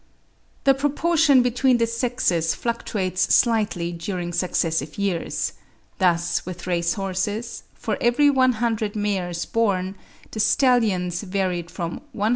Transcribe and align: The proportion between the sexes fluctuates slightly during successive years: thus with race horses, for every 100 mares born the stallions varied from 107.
The 0.63 0.73
proportion 0.73 1.43
between 1.43 1.77
the 1.77 1.85
sexes 1.85 2.55
fluctuates 2.55 3.35
slightly 3.35 3.91
during 3.91 4.33
successive 4.33 4.97
years: 4.97 5.53
thus 5.99 6.43
with 6.43 6.65
race 6.65 6.95
horses, 6.95 7.61
for 7.75 7.99
every 8.01 8.27
100 8.31 8.95
mares 8.95 9.45
born 9.45 9.93
the 10.31 10.39
stallions 10.39 11.21
varied 11.21 11.69
from 11.69 11.97
107. 12.13 12.29